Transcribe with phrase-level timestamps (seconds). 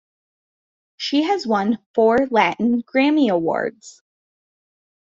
[0.97, 4.01] She has won four Latin Grammy Awards.